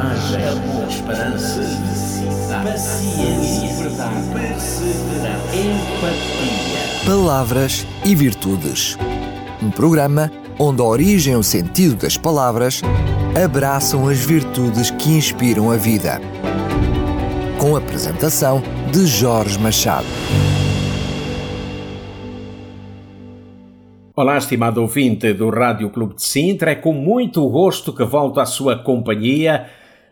[0.00, 1.60] coragem, amor, esperança,
[2.64, 7.06] paciência, verdade, perseverança, empatia.
[7.06, 8.96] Palavras e Virtudes.
[9.62, 12.80] Um programa onde a origem e o sentido das palavras
[13.42, 16.18] abraçam as virtudes que inspiram a vida.
[17.58, 20.06] Com a apresentação de Jorge Machado.
[24.16, 28.46] Olá, estimado ouvinte do Rádio Clube de Sintra, é com muito gosto que volto à
[28.46, 29.66] sua companhia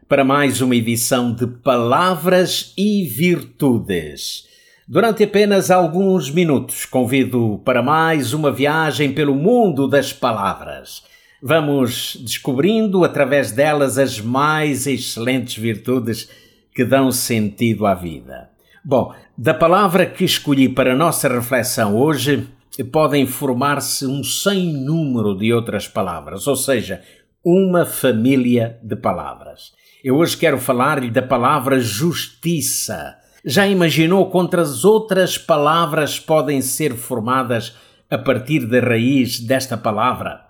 [0.08, 4.46] para mais uma edição de Palavras e Virtudes.
[4.88, 11.02] Durante apenas alguns minutos, convido para mais uma viagem pelo mundo das palavras.
[11.42, 16.26] Vamos descobrindo através delas as mais excelentes virtudes
[16.74, 18.48] que dão sentido à vida.
[18.82, 22.48] Bom, da palavra que escolhi para a nossa reflexão hoje,
[22.90, 27.02] podem formar-se um sem número de outras palavras, ou seja,
[27.44, 29.76] uma família de palavras.
[30.02, 33.16] Eu hoje quero falar-lhe da palavra justiça.
[33.44, 37.74] Já imaginou quantas outras palavras podem ser formadas
[38.08, 40.42] a partir da raiz desta palavra?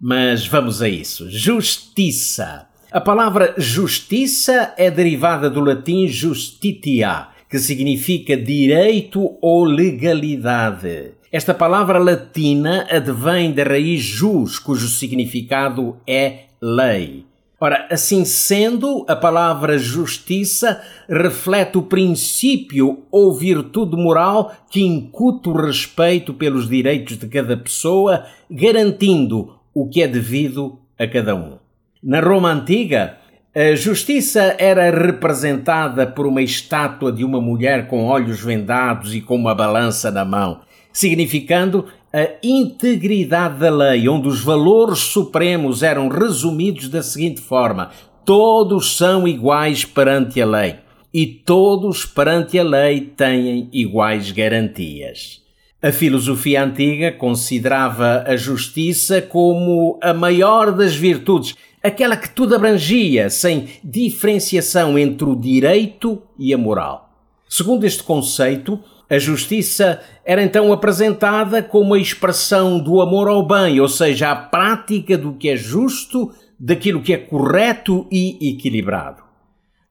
[0.00, 1.30] Mas vamos a isso.
[1.30, 2.66] Justiça.
[2.90, 11.12] A palavra justiça é derivada do latim justitia, que significa direito ou legalidade.
[11.30, 17.24] Esta palavra latina advém da raiz jus, cujo significado é lei.
[17.58, 25.56] Ora, assim sendo, a palavra justiça reflete o princípio ou virtude moral que incute o
[25.56, 31.56] respeito pelos direitos de cada pessoa, garantindo o que é devido a cada um.
[32.02, 33.16] Na Roma antiga,
[33.54, 39.34] a justiça era representada por uma estátua de uma mulher com olhos vendados e com
[39.34, 40.60] uma balança na mão
[40.96, 47.90] significando a integridade da lei, onde os valores supremos eram resumidos da seguinte forma:
[48.24, 50.76] todos são iguais perante a lei
[51.12, 55.42] e todos perante a lei têm iguais garantias.
[55.82, 63.28] A filosofia antiga considerava a justiça como a maior das virtudes, aquela que tudo abrangia,
[63.28, 67.10] sem diferenciação entre o direito e a moral.
[67.46, 73.80] Segundo este conceito, a justiça era então apresentada como a expressão do amor ao bem,
[73.80, 79.22] ou seja, a prática do que é justo, daquilo que é correto e equilibrado.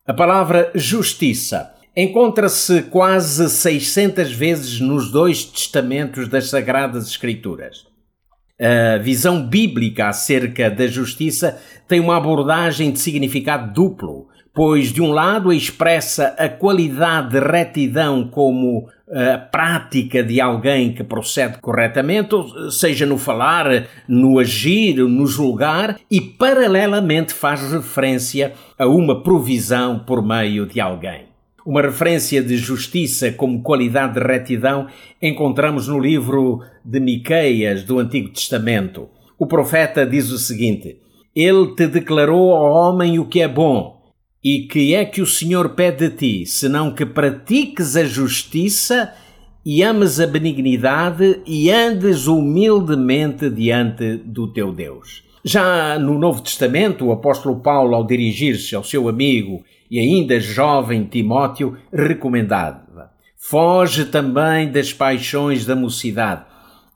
[0.05, 7.85] A palavra justiça encontra-se quase 600 vezes nos dois testamentos das Sagradas Escrituras.
[8.59, 15.11] A visão bíblica acerca da justiça tem uma abordagem de significado duplo pois de um
[15.11, 22.35] lado expressa a qualidade de retidão como a eh, prática de alguém que procede corretamente,
[22.71, 30.25] seja no falar, no agir, no julgar, e paralelamente faz referência a uma provisão por
[30.25, 31.25] meio de alguém.
[31.65, 34.88] Uma referência de justiça como qualidade de retidão
[35.21, 39.09] encontramos no livro de Miqueias do Antigo Testamento.
[39.38, 40.99] O profeta diz o seguinte:
[41.35, 43.94] Ele te declarou ao homem o que é bom
[44.45, 49.11] e que é que o Senhor pede de ti, senão que pratiques a justiça
[49.66, 55.23] e ames a benignidade e andes humildemente diante do teu Deus.
[55.44, 61.06] Já no Novo Testamento, o apóstolo Paulo, ao dirigir-se ao seu amigo e ainda jovem
[61.06, 66.44] Timóteo, recomendava: Foge também das paixões da mocidade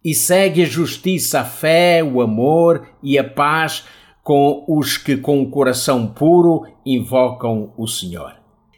[0.06, 3.86] e segue a justiça, a fé, o amor e a paz
[4.30, 8.32] com os que com o coração puro invocam o Senhor.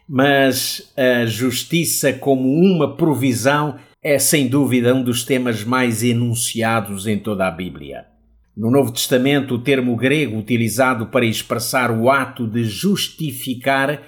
[0.08, 7.18] Mas a justiça como uma provisão é sem dúvida um dos temas mais enunciados em
[7.18, 8.06] toda a Bíblia.
[8.56, 14.00] No Novo Testamento, o termo grego utilizado para expressar o ato de justificar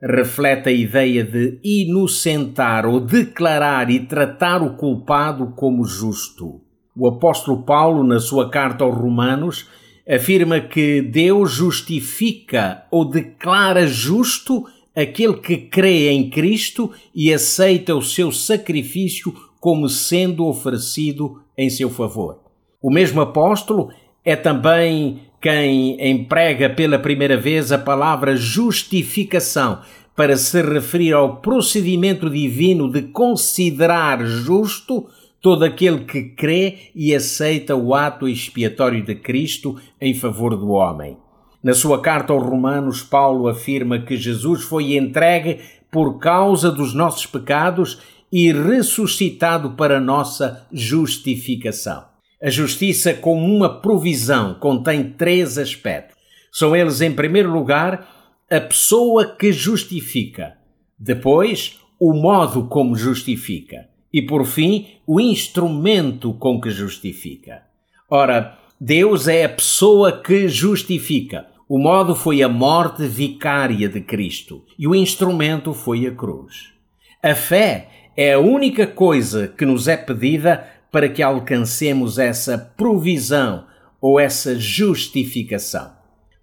[0.00, 6.62] reflete a ideia de inocentar ou declarar e tratar o culpado como justo.
[6.96, 9.68] O apóstolo Paulo, na sua carta aos Romanos,
[10.08, 18.02] afirma que Deus justifica ou declara justo aquele que crê em Cristo e aceita o
[18.02, 22.40] seu sacrifício como sendo oferecido em seu favor.
[22.80, 23.90] O mesmo apóstolo
[24.24, 29.80] é também quem emprega pela primeira vez a palavra justificação
[30.14, 35.06] para se referir ao procedimento divino de considerar justo
[35.46, 41.16] todo aquele que crê e aceita o ato expiatório de Cristo em favor do homem.
[41.62, 47.26] Na sua carta aos Romanos, Paulo afirma que Jesus foi entregue por causa dos nossos
[47.26, 48.00] pecados
[48.32, 52.04] e ressuscitado para nossa justificação.
[52.42, 56.16] A justiça, como uma provisão, contém três aspectos.
[56.50, 58.04] São eles, em primeiro lugar,
[58.50, 60.54] a pessoa que justifica.
[60.98, 63.94] Depois, o modo como justifica.
[64.16, 67.64] E por fim, o instrumento com que justifica.
[68.08, 71.48] Ora, Deus é a pessoa que justifica.
[71.68, 76.72] O modo foi a morte vicária de Cristo e o instrumento foi a cruz.
[77.22, 83.66] A fé é a única coisa que nos é pedida para que alcancemos essa provisão
[84.00, 85.92] ou essa justificação.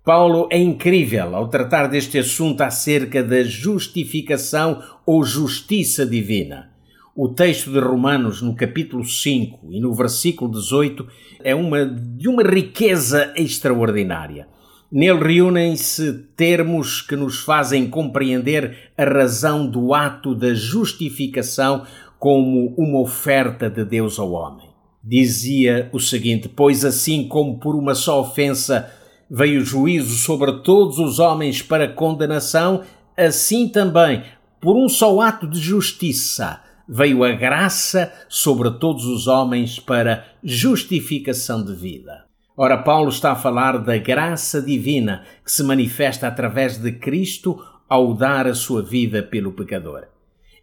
[0.06, 6.73] Paulo é incrível ao tratar deste assunto acerca da justificação ou justiça divina.
[7.16, 11.08] O texto de Romanos, no capítulo 5 e no versículo 18,
[11.44, 14.48] é uma, de uma riqueza extraordinária.
[14.92, 21.86] Nele reúnem-se termos que nos fazem compreender a razão do ato da justificação
[22.18, 24.70] como uma oferta de Deus ao homem.
[25.04, 28.92] Dizia o seguinte: Pois assim como por uma só ofensa
[29.30, 32.82] veio o juízo sobre todos os homens para condenação,
[33.16, 34.24] assim também,
[34.60, 41.64] por um só ato de justiça, veio a graça sobre todos os homens para justificação
[41.64, 42.26] de vida.
[42.56, 47.60] Ora, Paulo está a falar da graça divina que se manifesta através de Cristo
[47.90, 50.06] ao dar a sua vida pelo pecador.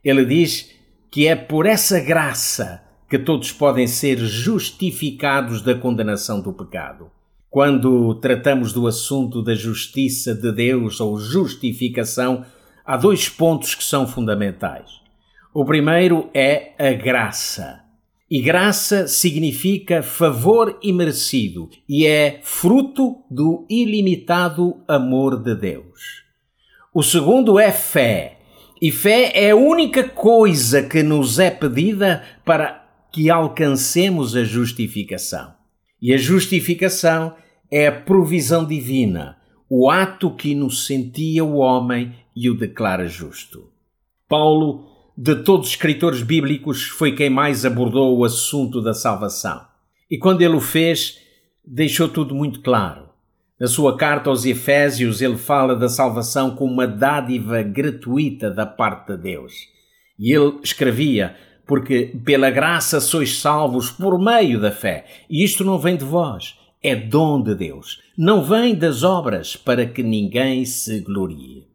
[0.05, 0.71] Ele diz
[1.11, 7.11] que é por essa graça que todos podem ser justificados da condenação do pecado.
[7.51, 12.45] Quando tratamos do assunto da justiça de Deus ou justificação,
[12.87, 15.01] há dois pontos que são fundamentais.
[15.53, 17.81] O primeiro é a graça.
[18.31, 26.23] E graça significa favor imerecido e é fruto do ilimitado amor de Deus.
[26.95, 28.39] O segundo é fé.
[28.81, 35.53] E fé é a única coisa que nos é pedida para que alcancemos a justificação.
[36.01, 37.35] E a justificação
[37.69, 39.37] é a provisão divina,
[39.69, 43.69] o ato que inocentia o homem e o declara justo.
[44.29, 49.61] Paulo de todos os escritores bíblicos, foi quem mais abordou o assunto da salvação.
[50.11, 51.19] E quando ele o fez,
[51.65, 53.11] deixou tudo muito claro.
[53.61, 59.13] Na sua carta aos Efésios, ele fala da salvação como uma dádiva gratuita da parte
[59.13, 59.53] de Deus.
[60.19, 61.37] E ele escrevia:
[61.67, 65.05] Porque pela graça sois salvos por meio da fé.
[65.29, 68.01] E isto não vem de vós, é dom de Deus.
[68.17, 71.70] Não vem das obras para que ninguém se glorie.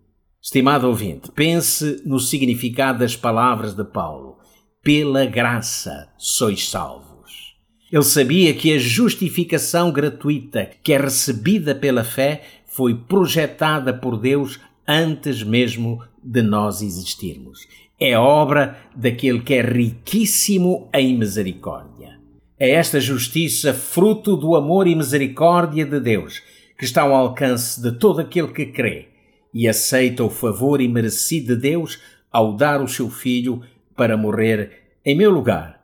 [0.46, 4.38] Estimado ouvinte, pense no significado das palavras de Paulo.
[4.84, 7.56] Pela graça sois salvos.
[7.92, 14.60] Ele sabia que a justificação gratuita que é recebida pela fé foi projetada por Deus
[14.88, 17.62] antes mesmo de nós existirmos.
[18.00, 22.20] É obra daquele que é riquíssimo em misericórdia.
[22.60, 26.40] É esta justiça fruto do amor e misericórdia de Deus
[26.78, 29.15] que está ao alcance de todo aquele que crê
[29.56, 31.98] e aceita o favor imerecido de Deus
[32.30, 33.62] ao dar o seu filho
[33.96, 35.81] para morrer em meu lugar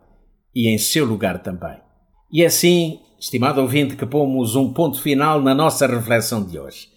[0.54, 1.78] e em seu lugar também.
[2.30, 6.90] E assim, estimado ouvinte, que pomos um ponto final na nossa reflexão de hoje.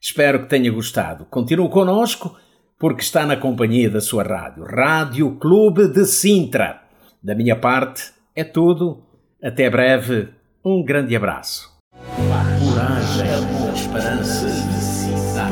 [0.00, 1.26] Espero que tenha gostado.
[1.26, 2.34] Continue conosco
[2.78, 6.80] porque está na companhia da sua rádio, Rádio Clube de Sintra.
[7.22, 9.04] Da minha parte, é tudo.
[9.44, 10.30] Até breve.
[10.64, 11.70] Um grande abraço.
[12.16, 13.26] Coragem,